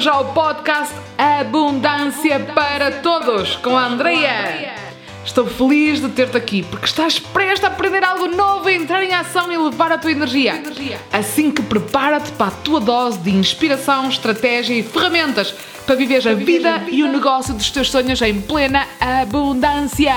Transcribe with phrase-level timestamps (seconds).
[0.00, 4.74] bem-vindos ao podcast Abundância para Todos com a Andrea.
[5.24, 9.12] Estou feliz de ter-te aqui porque estás prestes a aprender algo novo, a entrar em
[9.12, 10.62] ação e levar a tua energia.
[11.12, 15.52] Assim que prepara-te para a tua dose de inspiração, estratégia e ferramentas
[15.84, 20.14] para viver a vida e o negócio dos teus sonhos em plena abundância.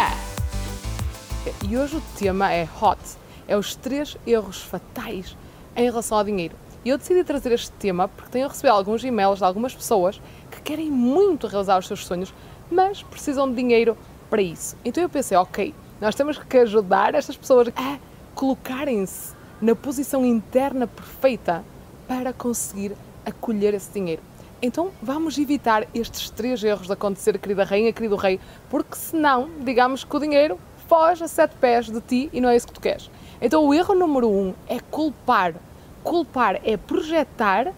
[1.68, 3.00] E hoje o tema é hot,
[3.48, 5.36] é os três erros fatais
[5.76, 6.63] em relação ao dinheiro.
[6.86, 10.22] E eu decidi trazer este tema porque tenho recebido alguns e-mails de algumas pessoas
[10.52, 12.34] que querem muito realizar os seus sonhos,
[12.70, 13.98] mas precisam de dinheiro
[14.30, 14.76] para isso.
[14.84, 17.98] Então eu pensei, ok, nós temos que ajudar estas pessoas a
[18.36, 21.64] colocarem-se na posição interna perfeita
[22.06, 24.22] para conseguir acolher esse dinheiro.
[24.62, 30.04] Então vamos evitar estes três erros de acontecer, querida rainha, querido rei, porque senão, digamos
[30.04, 32.82] que o dinheiro foge a sete pés de ti e não é isso que tu
[32.82, 33.10] queres.
[33.42, 35.56] Então o erro número um é culpar
[36.04, 37.74] culpar é projetar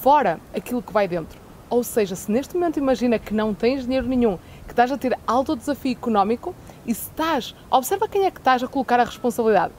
[0.00, 1.38] fora aquilo que vai dentro.
[1.70, 5.16] Ou seja, se neste momento imagina que não tens dinheiro nenhum, que estás a ter
[5.26, 6.54] alto desafio económico
[6.86, 9.72] e se estás, observa quem é que estás a colocar a responsabilidade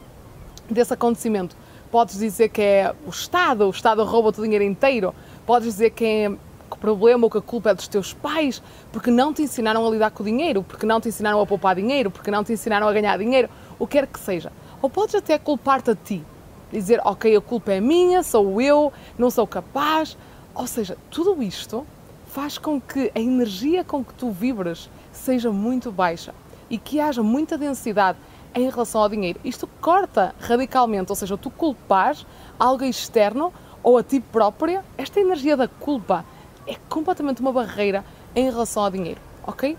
[0.70, 1.56] desse acontecimento.
[1.92, 5.14] Podes dizer que é o Estado, o Estado rouba o dinheiro inteiro.
[5.46, 8.62] Podes dizer que é que o problema ou que a culpa é dos teus pais,
[8.92, 11.76] porque não te ensinaram a lidar com o dinheiro, porque não te ensinaram a poupar
[11.76, 14.52] dinheiro, porque não te ensinaram a ganhar dinheiro, o que quer que seja.
[14.80, 16.24] Ou podes até culpar-te a ti,
[16.72, 20.18] dizer, ok, a culpa é minha, sou eu, não sou capaz.
[20.54, 21.86] Ou seja, tudo isto
[22.28, 26.34] faz com que a energia com que tu vibras seja muito baixa
[26.70, 28.18] e que haja muita densidade
[28.54, 29.40] em relação ao dinheiro.
[29.44, 32.26] Isto corta radicalmente, ou seja, tu culpas
[32.60, 36.26] algo externo ou a ti própria, esta energia da culpa
[36.68, 38.04] é completamente uma barreira
[38.36, 39.78] em relação ao dinheiro, ok?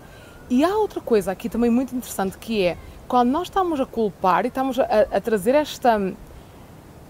[0.48, 4.44] E há outra coisa aqui também muito interessante que é quando nós estamos a culpar
[4.44, 5.98] e estamos a, a trazer esta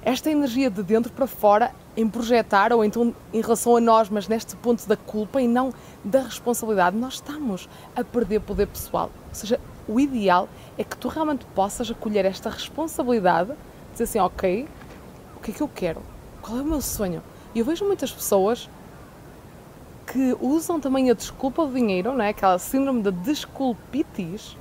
[0.03, 4.29] esta energia de dentro para fora em projetar ou então em relação a nós, mas
[4.29, 9.11] neste ponto da culpa e não da responsabilidade, nós estamos a perder poder pessoal.
[9.28, 13.53] Ou seja, o ideal é que tu realmente possas acolher esta responsabilidade,
[13.93, 14.66] dizer assim, ok,
[15.37, 16.03] o que é que eu quero?
[16.41, 17.22] Qual é o meu sonho?
[17.55, 18.71] E eu vejo muitas pessoas
[20.06, 22.31] que usam também a desculpa do dinheiro, não é?
[22.31, 24.56] aquela síndrome da desculpitis,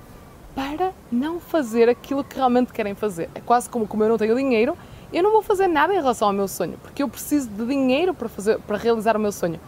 [0.55, 3.29] para não fazer aquilo que realmente querem fazer.
[3.33, 4.77] É quase como como eu não tenho dinheiro,
[5.17, 8.13] eu não vou fazer nada em relação ao meu sonho, porque eu preciso de dinheiro
[8.13, 9.59] para, fazer, para realizar o meu sonho.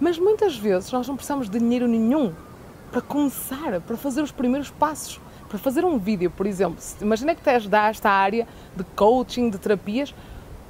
[0.00, 2.32] Mas muitas vezes nós não precisamos de dinheiro nenhum
[2.90, 6.78] para começar, para fazer os primeiros passos, para fazer um vídeo, por exemplo.
[7.00, 8.46] Imagina que tens esta área
[8.76, 10.14] de coaching, de terapias.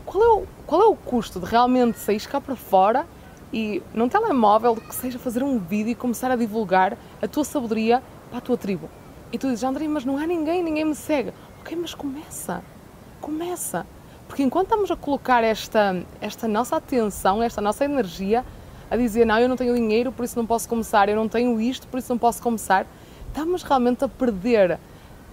[0.06, 3.06] Qual é, o, qual é o custo de realmente sair cá para fora
[3.52, 8.02] e num telemóvel que seja fazer um vídeo e começar a divulgar a tua sabedoria
[8.30, 8.88] para a tua tribo?
[9.32, 11.32] E tu dizes, André, mas não há ninguém, ninguém me segue.
[11.60, 12.62] Ok, mas começa.
[13.20, 13.86] Começa.
[14.34, 18.44] Porque enquanto estamos a colocar esta, esta nossa atenção, esta nossa energia,
[18.90, 21.60] a dizer não, eu não tenho dinheiro, por isso não posso começar, eu não tenho
[21.60, 22.84] isto, por isso não posso começar,
[23.28, 24.80] estamos realmente a perder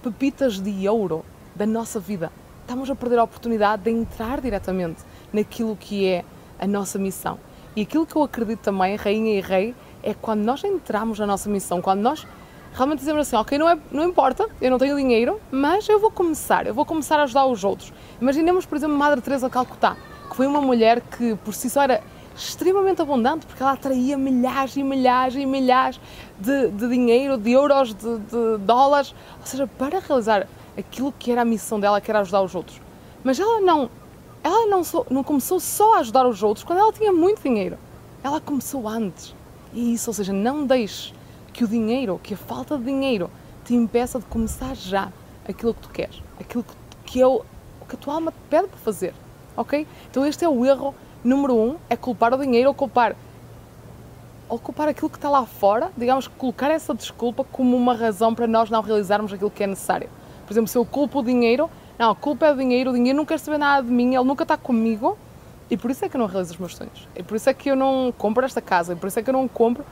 [0.04, 2.30] pepitas de ouro da nossa vida.
[2.60, 5.02] Estamos a perder a oportunidade de entrar diretamente
[5.32, 6.24] naquilo que é
[6.56, 7.40] a nossa missão.
[7.74, 11.50] E aquilo que eu acredito também, rainha e rei, é quando nós entramos na nossa
[11.50, 12.24] missão, quando nós
[12.72, 16.10] realmente dizemos assim, ok, não, é, não importa, eu não tenho dinheiro, mas eu vou
[16.10, 17.92] começar, eu vou começar a ajudar os outros.
[18.20, 19.96] Imaginemos, por exemplo, Madre Teresa de Calcutá,
[20.30, 22.02] que foi uma mulher que por si só era
[22.34, 26.00] extremamente abundante, porque ela atraía milhares e milhares e milhares
[26.38, 30.46] de, de dinheiro, de euros, de, de, dólares, ou seja, para realizar
[30.76, 32.80] aquilo que era a missão dela, que era ajudar os outros.
[33.22, 33.90] Mas ela não,
[34.42, 37.78] ela não, só, não começou só a ajudar os outros quando ela tinha muito dinheiro.
[38.24, 39.34] Ela começou antes.
[39.74, 41.12] E isso, ou seja, não deixe
[41.52, 43.30] que o dinheiro, que a falta de dinheiro
[43.64, 45.12] te impeça de começar já
[45.48, 46.64] aquilo que tu queres, aquilo
[47.04, 47.42] que é o
[47.88, 49.14] que a tua alma te pede para fazer,
[49.56, 49.86] ok?
[50.10, 53.14] Então este é o erro número um, é culpar o dinheiro ou culpar
[54.48, 58.46] ou culpar aquilo que está lá fora, digamos, colocar essa desculpa como uma razão para
[58.46, 60.10] nós não realizarmos aquilo que é necessário.
[60.46, 63.16] Por exemplo, se eu culpo o dinheiro, não, a culpa é o dinheiro, o dinheiro
[63.16, 65.16] não quer saber nada de mim, ele nunca está comigo,
[65.70, 67.08] e por isso é que eu não realizo os meus sonhos.
[67.16, 69.30] E por isso é que eu não compro esta casa, e por isso é que
[69.30, 69.86] eu não compro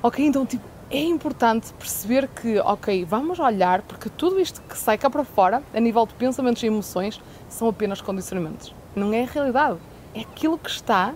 [0.00, 4.96] Ok, então tipo, é importante perceber que, ok, vamos olhar, porque tudo isto que sai
[4.96, 8.72] cá para fora, a nível de pensamentos e emoções, são apenas condicionamentos.
[8.94, 9.78] Não é a realidade.
[10.14, 11.14] É aquilo que está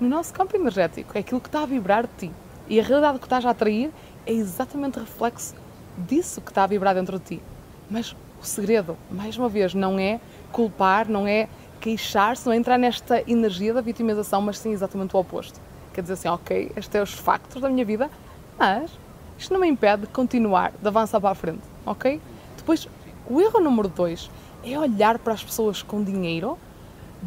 [0.00, 2.32] no nosso campo energético, é aquilo que está a vibrar de ti.
[2.68, 3.92] E a realidade que estás a atrair
[4.26, 5.54] é exatamente reflexo
[5.96, 7.42] disso que está a vibrar dentro de ti.
[7.88, 8.10] Mas
[8.42, 10.18] o segredo, mais uma vez, não é
[10.50, 11.48] culpar, não é
[11.80, 15.60] queixar-se, não é entrar nesta energia da vitimização, mas sim exatamente o oposto
[15.96, 18.10] quer dizer assim, ok, estes são os factos da minha vida,
[18.58, 18.90] mas
[19.38, 22.20] isto não me impede de continuar, de avançar para a frente, ok?
[22.56, 22.86] Depois,
[23.26, 24.30] o erro número dois
[24.62, 26.58] é olhar para as pessoas com dinheiro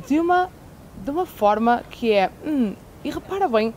[0.08, 0.52] de uma,
[1.04, 3.74] de uma forma que é, hum, e repara bem,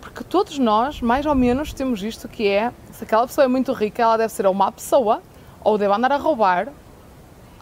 [0.00, 3.72] Porque todos nós, mais ou menos, temos isto que é, se aquela pessoa é muito
[3.72, 5.20] rica, ela deve ser ou má pessoa,
[5.62, 6.68] ou deve andar a roubar.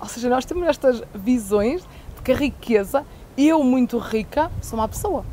[0.01, 1.83] Ou seja, nós temos estas visões
[2.17, 3.05] de que a riqueza,
[3.37, 5.25] eu muito rica, sou má pessoa.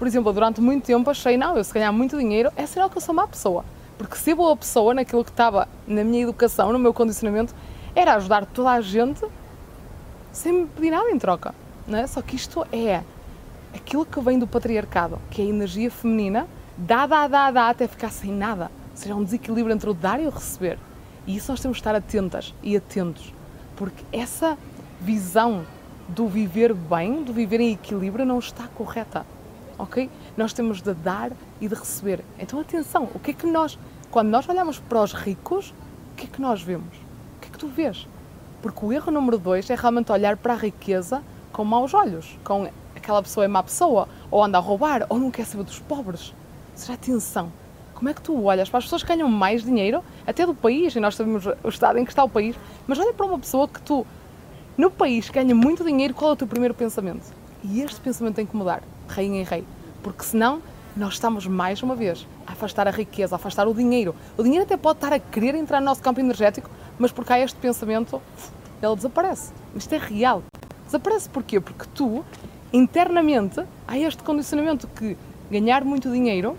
[0.00, 2.96] Por exemplo, durante muito tempo achei, não, eu se ganhar muito dinheiro, é sinal que
[2.96, 3.66] eu sou má pessoa.
[3.98, 7.54] Porque ser boa pessoa naquilo que estava na minha educação, no meu condicionamento,
[7.94, 9.22] era ajudar toda a gente
[10.32, 11.54] sem me pedir nada em troca.
[11.86, 12.06] Não é?
[12.06, 13.02] Só que isto é
[13.74, 16.48] aquilo que vem do patriarcado, que é a energia feminina,
[16.78, 18.70] dá, dá, dá, dá, até ficar sem nada.
[18.92, 20.78] Ou seja, um desequilíbrio entre o dar e o receber.
[21.26, 23.34] E isso nós temos de estar atentas e atentos,
[23.76, 24.56] porque essa
[24.98, 25.66] visão
[26.08, 29.26] do viver bem, do viver em equilíbrio, não está correta.
[29.80, 30.10] Ok?
[30.36, 32.22] Nós temos de dar e de receber.
[32.38, 33.78] Então, atenção, o que é que nós,
[34.10, 35.72] quando nós olhamos para os ricos,
[36.12, 36.94] o que é que nós vemos?
[37.36, 38.06] O que é que tu vês?
[38.60, 42.68] Porque o erro número dois é realmente olhar para a riqueza com maus olhos, com
[42.94, 46.34] aquela pessoa é má pessoa, ou anda a roubar, ou não quer saber dos pobres.
[46.74, 47.50] Seja atenção.
[47.94, 50.94] Como é que tu olhas para as pessoas que ganham mais dinheiro, até do país,
[50.94, 52.54] e nós sabemos o estado em que está o país,
[52.86, 54.06] mas olha para uma pessoa que tu,
[54.76, 57.24] no país, ganha muito dinheiro, qual é o teu primeiro pensamento?
[57.62, 59.64] E este pensamento tem que mudar, rainha em rei,
[60.02, 60.62] porque senão
[60.96, 64.14] nós estamos mais uma vez a afastar a riqueza, a afastar o dinheiro.
[64.36, 67.40] O dinheiro até pode estar a querer entrar no nosso campo energético, mas porque há
[67.40, 68.20] este pensamento,
[68.82, 69.52] ele desaparece.
[69.74, 70.42] Isto é real.
[70.84, 71.60] Desaparece porquê?
[71.60, 72.24] Porque tu
[72.72, 75.16] internamente há este condicionamento que
[75.50, 76.56] ganhar muito dinheiro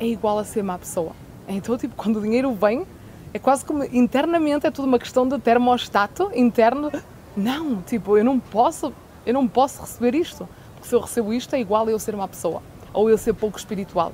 [0.00, 1.12] é igual a ser má pessoa.
[1.48, 2.86] Então, tipo, quando o dinheiro vem,
[3.32, 6.90] é quase como internamente é tudo uma questão de termostato interno.
[7.36, 8.92] Não, tipo, eu não posso,
[9.26, 10.48] eu não posso receber isto,
[10.84, 13.32] porque se eu recebo isto é igual a eu ser uma pessoa ou eu ser
[13.32, 14.12] pouco espiritual.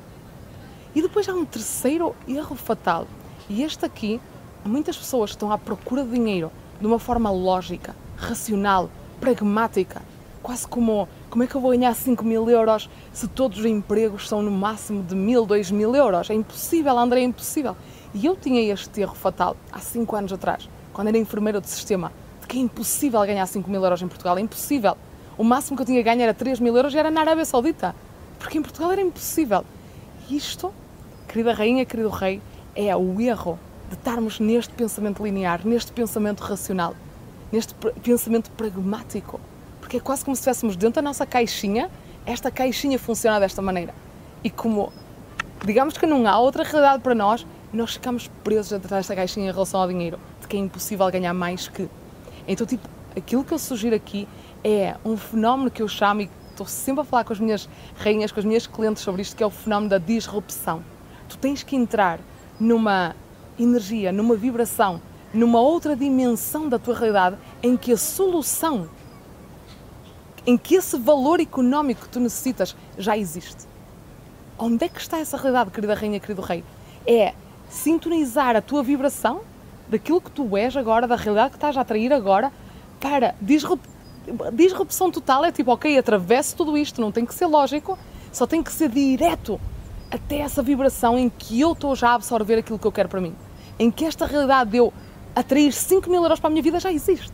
[0.95, 3.09] E depois há um terceiro erro fatal.
[3.49, 4.21] E este aqui,
[4.65, 6.51] muitas pessoas estão à procura de dinheiro
[6.81, 8.89] de uma forma lógica, racional,
[9.21, 10.01] pragmática
[10.43, 14.29] quase como como é que eu vou ganhar 5 mil euros se todos os empregos
[14.29, 16.31] são no máximo de mil, dois mil euros?
[16.31, 17.77] É impossível, André, é impossível.
[18.15, 22.11] E eu tinha este erro fatal há 5 anos atrás, quando era enfermeira do sistema,
[22.41, 24.97] de que é impossível ganhar 5 mil euros em Portugal, é impossível.
[25.37, 27.95] O máximo que eu tinha ganho era 3 mil euros e era na Arábia Saudita,
[28.39, 29.65] porque em Portugal era impossível.
[30.31, 30.73] Isto,
[31.29, 32.41] querida rainha, querido rei,
[32.75, 36.95] é o erro de estarmos neste pensamento linear, neste pensamento racional,
[37.51, 39.41] neste pensamento pragmático
[39.91, 41.91] porque é quase como se estivéssemos dentro da nossa caixinha,
[42.25, 43.93] esta caixinha funciona desta maneira.
[44.45, 44.93] E como,
[45.67, 49.53] digamos que não há outra realidade para nós, nós ficamos presos dentro desta caixinha em
[49.53, 51.89] relação ao dinheiro, de que é impossível ganhar mais que.
[52.47, 54.29] Então, tipo, aquilo que eu sugiro aqui
[54.65, 58.33] é um fenómeno que eu chamo, e estou sempre a falar com as minhas rainhas,
[58.33, 60.85] com as minhas clientes sobre isto, que é o fenómeno da disrupção.
[61.29, 62.21] Tu tens que entrar
[62.59, 63.15] numa
[63.59, 65.01] energia, numa vibração,
[65.33, 68.89] numa outra dimensão da tua realidade em que a solução
[70.47, 73.69] em que esse valor económico que tu necessitas já existe.
[74.59, 76.65] Onde é que está essa realidade, querida rainha, querido rei?
[77.07, 77.35] É
[77.69, 79.43] sintonizar a tua vibração
[79.89, 82.53] daquilo que tu és agora, da realidade que estás a atrair agora,
[82.99, 83.81] para disrup...
[84.53, 85.45] disrupção total.
[85.45, 87.99] É tipo, ok, atravesse tudo isto, não tem que ser lógico,
[88.33, 89.61] só tem que ser direto
[90.11, 93.21] até essa vibração em que eu estou já a absorver aquilo que eu quero para
[93.21, 93.35] mim.
[93.79, 94.93] Em que esta realidade de eu
[95.35, 97.33] atrair 5 mil euros para a minha vida já existe.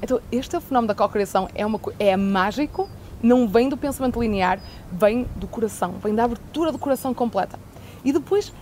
[0.00, 2.88] Então, este é o fenómeno da cocriação, é, uma, é mágico,
[3.22, 4.60] não vem do pensamento linear,
[4.92, 7.58] vem do coração, vem da abertura do coração completa.
[8.04, 8.52] E depois,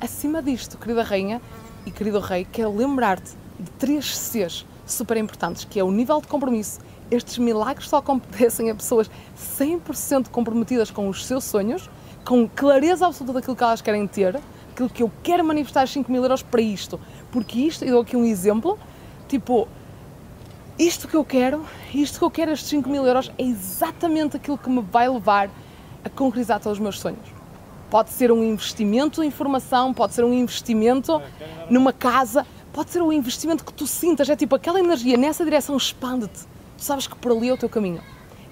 [0.00, 1.42] acima disto, querida rainha
[1.84, 6.28] e querido rei, quero lembrar-te de três Cs super importantes, que é o nível de
[6.28, 6.80] compromisso.
[7.10, 9.10] Estes milagres só acontecem a pessoas
[9.58, 11.90] 100% comprometidas com os seus sonhos,
[12.24, 14.40] com clareza absoluta daquilo que elas querem ter,
[14.72, 16.98] aquilo que eu quero manifestar 5 mil euros para isto.
[17.30, 18.78] Porque isto, e dou aqui um exemplo,
[19.28, 19.68] tipo,
[20.78, 21.64] isto que eu quero,
[21.94, 25.48] isto que eu quero, estes 5 mil euros, é exatamente aquilo que me vai levar
[26.04, 27.36] a concretizar todos os meus sonhos.
[27.88, 31.22] Pode ser um investimento em formação, pode ser um investimento
[31.70, 32.44] numa casa,
[32.76, 36.40] pode ser um investimento que tu sintas, é tipo aquela energia nessa direção expande-te.
[36.76, 38.02] Tu sabes que por ali é o teu caminho.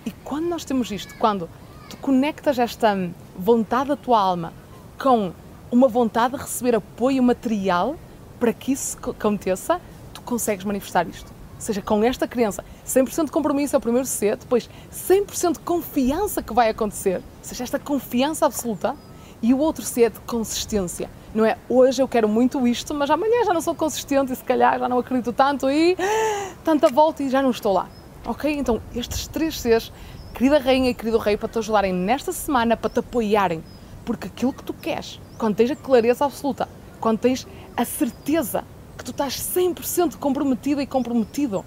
[0.07, 1.47] E quando nós temos isto, quando
[1.90, 2.97] tu conectas esta
[3.37, 4.54] vontade da tua alma
[4.99, 5.31] com
[5.71, 7.97] uma vontade de receber apoio material
[8.40, 9.78] para que isso aconteça,
[10.14, 14.37] tu consegues manifestar isto seja, com esta crença, 100% de compromisso é o primeiro C,
[14.37, 18.95] depois 100% de confiança que vai acontecer, ou seja, esta confiança absoluta,
[19.40, 21.11] e o outro C é de consistência.
[21.35, 24.45] Não é hoje eu quero muito isto, mas amanhã já não sou consistente e se
[24.45, 25.97] calhar já não acredito tanto e
[26.62, 27.88] tanta volta e já não estou lá.
[28.25, 28.57] Ok?
[28.57, 29.93] Então, estes três Cs,
[30.33, 33.64] querida rainha e querido rei, para te ajudarem nesta semana, para te apoiarem,
[34.05, 36.69] porque aquilo que tu queres, quando tens a clareza absoluta,
[37.00, 38.62] quando tens a certeza
[38.97, 41.64] que tu estás 100% comprometida e comprometido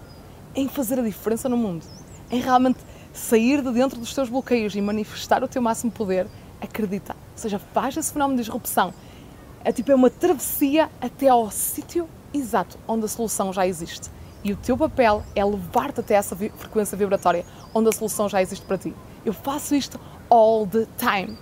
[0.55, 1.85] em fazer a diferença no mundo,
[2.31, 2.79] em realmente
[3.11, 6.25] sair de dentro dos teus bloqueios e manifestar o teu máximo poder,
[6.61, 7.13] acredita.
[7.13, 8.93] Ou seja, faz esse fenómeno de disrupção.
[9.67, 14.09] É tipo é uma travessia até ao sítio exato onde a solução já existe.
[14.41, 17.43] E o teu papel é levar-te até essa frequência vibratória
[17.73, 18.93] onde a solução já existe para ti.
[19.25, 21.37] Eu faço isto all the time.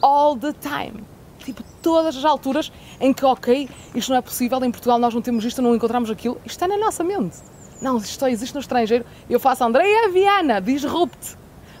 [0.00, 1.04] All the time.
[1.40, 5.20] Tipo, todas as alturas em que, ok, isto não é possível, em Portugal nós não
[5.20, 7.36] temos isto, não encontramos aquilo, isto é na nossa mente.
[7.82, 9.04] Não, isto só existe no estrangeiro.
[9.28, 11.36] Eu faço Andréia Viana, disrupte.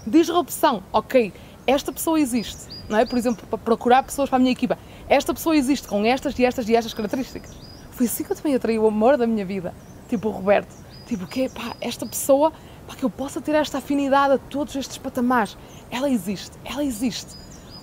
[0.06, 0.82] Disrupção.
[0.92, 1.32] Ok,
[1.66, 2.76] esta pessoa existe.
[2.88, 3.04] Não é?
[3.04, 4.78] Por exemplo, para procurar pessoas para a minha equipa.
[5.08, 7.50] Esta pessoa existe com estas e estas e estas características.
[7.92, 9.74] Foi assim que eu também atraí o amor da minha vida.
[10.06, 10.74] Tipo o Roberto.
[11.06, 12.52] Tipo, que é, pá, esta pessoa,
[12.86, 15.56] para que eu possa ter esta afinidade a todos estes patamares.
[15.90, 17.34] Ela existe, ela existe.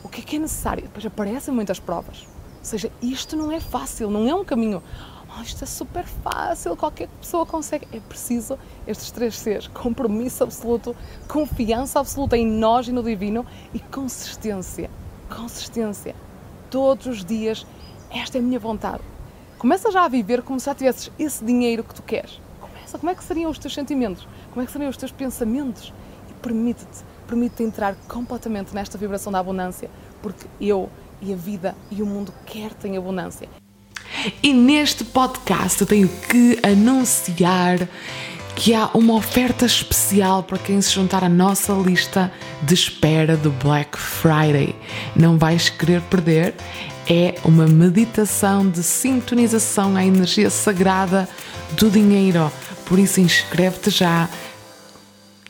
[0.04, 0.84] O que é que é necessário?
[0.84, 2.28] Depois aparecem muitas provas.
[2.60, 4.84] Ou seja, isto não é fácil, não é um caminho.
[5.36, 7.88] Oh, isto é super fácil, qualquer pessoa consegue.
[7.92, 10.96] É preciso estes três Cs: compromisso absoluto,
[11.28, 14.92] confiança absoluta em nós e no divino e consistência.
[15.28, 16.16] Consistência.
[16.70, 17.66] Todos os dias,
[18.10, 19.02] esta é a minha vontade.
[19.58, 22.40] Começa já a viver como se já tivesses esse dinheiro que tu queres.
[22.60, 24.28] Começa, como é que seriam os teus sentimentos?
[24.52, 25.94] Como é que seriam os teus pensamentos?
[26.30, 29.90] E permite-te, permite-te entrar completamente nesta vibração da abundância,
[30.22, 30.90] porque eu
[31.22, 33.48] e a vida e o mundo querem abundância.
[34.42, 37.88] E neste podcast eu tenho que anunciar
[38.56, 42.32] que há uma oferta especial para quem se juntar à nossa lista
[42.64, 44.74] de espera do Black Friday.
[45.16, 46.56] Não vais querer perder.
[47.08, 51.28] É uma meditação de sintonização à energia sagrada
[51.74, 52.52] do dinheiro.
[52.86, 54.30] Por isso, inscreve-te já.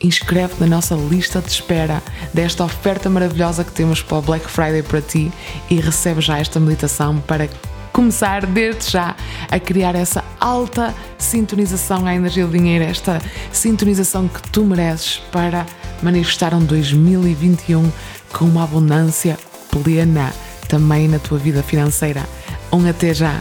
[0.02, 2.02] Inscreve-te na nossa lista de espera
[2.34, 5.32] desta oferta maravilhosa que temos para o Black Friday para ti
[5.70, 7.48] e recebe já esta meditação para
[7.96, 9.16] começar desde já
[9.50, 13.22] a criar essa alta sintonização à energia do dinheiro, esta
[13.54, 15.66] sintonização que tu mereces para
[16.04, 17.90] manifestar um 2021
[18.34, 19.40] com uma abundância
[19.72, 20.34] plena
[20.68, 22.22] também na tua vida financeira.
[22.70, 23.40] Um até já!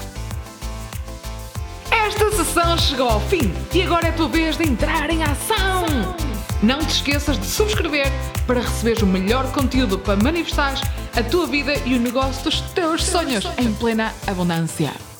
[1.90, 6.23] Esta sessão chegou ao fim e agora é a tua vez de entrar em ação!
[6.64, 8.06] Não te esqueças de subscrever
[8.46, 10.80] para receberes o melhor conteúdo para manifestares
[11.14, 15.13] a tua vida e o negócio dos teus sonhos em plena abundância.